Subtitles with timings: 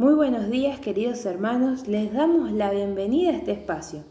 [0.00, 4.04] Muy buenos días queridos hermanos, les damos la bienvenida a este espacio.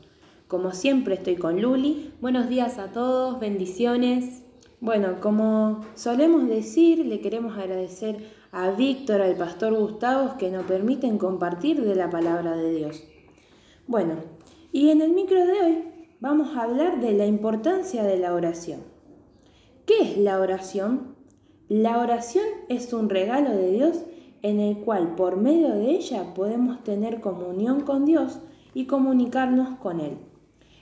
[0.47, 2.13] Como siempre estoy con Luli.
[2.21, 4.44] Buenos días a todos, bendiciones.
[4.82, 8.18] Bueno, como solemos decir, le queremos agradecer
[8.52, 13.04] a Víctor, al pastor Gustavo, que nos permiten compartir de la palabra de Dios.
[13.88, 14.14] Bueno,
[14.71, 15.84] y en el micro de hoy
[16.20, 18.82] vamos a hablar de la importancia de la oración.
[19.88, 21.16] ¿Qué es la oración?
[21.68, 24.04] La oración es un regalo de Dios
[24.42, 28.40] en el cual por medio de ella podemos tener comunión con Dios
[28.73, 30.18] y comunicarnos con Él.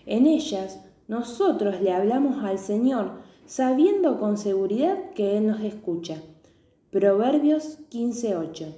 [0.06, 3.12] En ellas nosotros le hablamos al Señor
[3.46, 6.22] sabiendo con seguridad que Él nos escucha.
[6.92, 8.76] Proverbios 15:8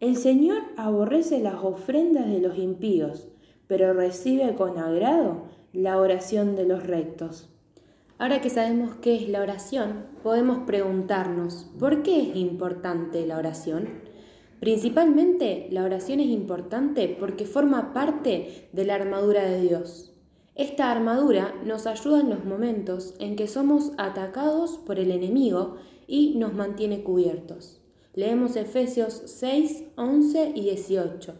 [0.00, 3.28] El Señor aborrece las ofrendas de los impíos,
[3.66, 5.42] pero recibe con agrado
[5.72, 7.48] la oración de los rectos.
[8.18, 13.88] Ahora que sabemos qué es la oración, podemos preguntarnos, ¿por qué es importante la oración?
[14.60, 20.12] Principalmente, la oración es importante porque forma parte de la armadura de Dios.
[20.56, 25.76] Esta armadura nos ayuda en los momentos en que somos atacados por el enemigo
[26.08, 27.80] y nos mantiene cubiertos.
[28.14, 31.34] Leemos Efesios 6, 11 y 18.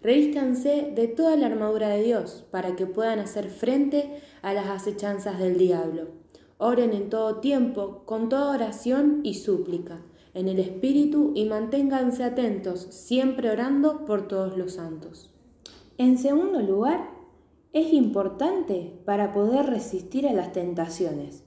[0.00, 5.38] Revístanse de toda la armadura de Dios para que puedan hacer frente a las acechanzas
[5.38, 6.08] del diablo.
[6.56, 10.00] Oren en todo tiempo, con toda oración y súplica
[10.36, 15.32] en el Espíritu y manténganse atentos, siempre orando por todos los santos.
[15.96, 17.08] En segundo lugar,
[17.72, 21.42] es importante para poder resistir a las tentaciones.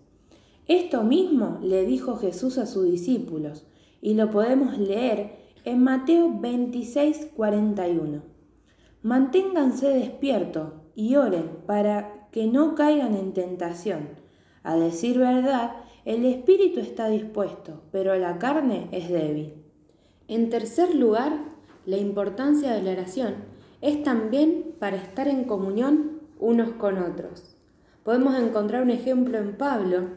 [0.67, 3.67] Esto mismo le dijo Jesús a sus discípulos
[4.01, 8.23] y lo podemos leer en Mateo 26, 41.
[9.03, 14.09] Manténganse despiertos y oren para que no caigan en tentación.
[14.63, 15.73] A decir verdad,
[16.09, 19.53] el espíritu está dispuesto, pero la carne es débil.
[20.27, 21.33] En tercer lugar,
[21.85, 23.35] la importancia de la oración
[23.79, 27.55] es también para estar en comunión unos con otros.
[28.01, 30.07] Podemos encontrar un ejemplo en Pablo,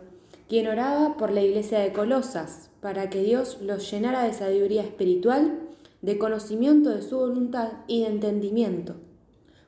[0.48, 5.58] quien oraba por la iglesia de Colosas, para que Dios los llenara de sabiduría espiritual,
[6.00, 8.94] de conocimiento de su voluntad y de entendimiento.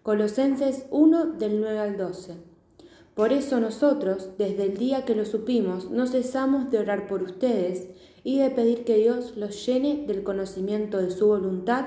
[0.03, 2.54] Colosenses 1 del 9 al 12.
[3.15, 7.89] Por eso nosotros, desde el día que lo supimos, no cesamos de orar por ustedes
[8.25, 11.87] y de pedir que Dios los llene del conocimiento de su voluntad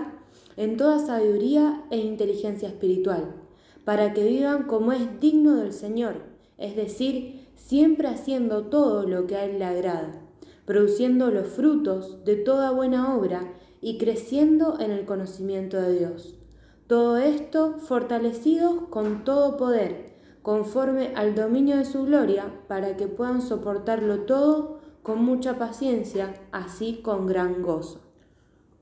[0.55, 3.35] en toda sabiduría e inteligencia espiritual,
[3.83, 6.23] para que vivan como es digno del Señor,
[6.57, 10.21] es decir, siempre haciendo todo lo que a Él le agrada,
[10.65, 16.35] produciendo los frutos de toda buena obra y creciendo en el conocimiento de Dios.
[16.87, 20.16] Todo esto fortalecidos con todo poder,
[20.47, 27.01] conforme al dominio de su gloria, para que puedan soportarlo todo con mucha paciencia, así
[27.03, 27.99] con gran gozo.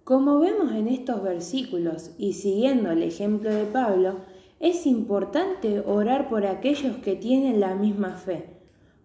[0.04, 4.18] Como vemos en estos versículos y siguiendo el ejemplo de Pablo,
[4.60, 8.60] es importante orar por aquellos que tienen la misma fe,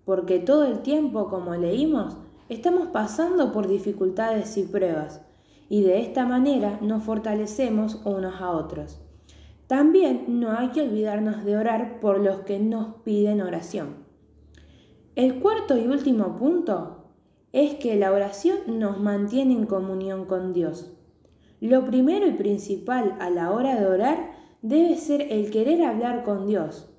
[0.05, 2.19] porque todo el tiempo, como leímos,
[2.51, 5.23] estamos pasando por dificultades y pruebas,
[5.71, 9.01] y de esta manera nos fortalecemos unos a otros.
[9.71, 14.05] También no hay que olvidarnos de orar por los que nos piden oración.
[15.15, 17.05] El cuarto y último punto
[17.53, 20.93] es que la oración nos mantiene en comunión con Dios.
[21.61, 26.49] Lo primero y principal a la hora de orar debe ser el querer hablar con
[26.49, 26.93] Dios.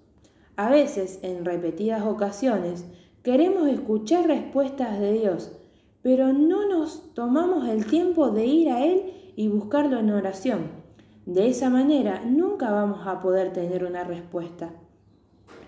[0.56, 2.86] A veces, en repetidas ocasiones,
[3.22, 5.60] queremos escuchar respuestas de Dios,
[6.02, 10.81] pero no nos tomamos el tiempo de ir a Él y buscarlo en oración.
[11.26, 14.72] De esa manera nunca vamos a poder tener una respuesta.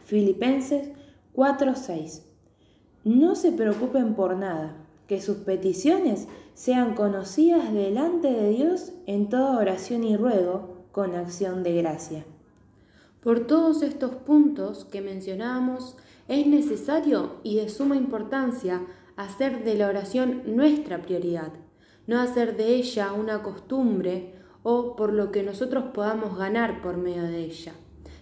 [0.06, 0.90] Filipenses
[1.34, 2.24] 4:6
[3.04, 4.76] No se preocupen por nada,
[5.08, 11.64] que sus peticiones sean conocidas delante de Dios en toda oración y ruego con acción
[11.64, 12.26] de gracia.
[13.22, 15.98] Por todos estos puntos que mencionamos,
[16.28, 18.82] es necesario y de suma importancia
[19.16, 21.52] hacer de la oración nuestra prioridad,
[22.08, 27.24] no hacer de ella una costumbre o por lo que nosotros podamos ganar por medio
[27.24, 27.74] de ella,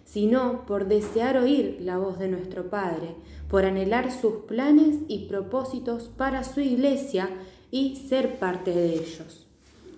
[0.03, 3.15] sino por desear oír la voz de nuestro Padre,
[3.47, 7.29] por anhelar sus planes y propósitos para su iglesia
[7.69, 9.47] y ser parte de ellos.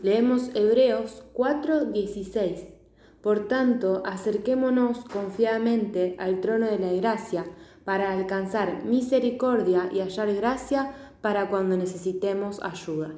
[0.02, 2.74] Leemos Hebreos 4:16.
[3.22, 7.46] Por tanto, acerquémonos confiadamente al trono de la gracia
[7.86, 13.12] para alcanzar misericordia y hallar gracia para cuando necesitemos ayuda.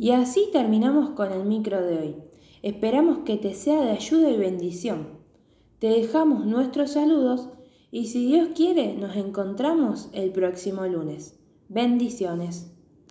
[0.00, 2.16] Y así terminamos con el micro de hoy.
[2.62, 5.08] Esperamos que te sea de ayuda y bendición.
[5.78, 7.50] Te dejamos nuestros saludos
[7.90, 11.38] y si Dios quiere nos encontramos el próximo lunes.
[11.68, 12.72] Bendiciones.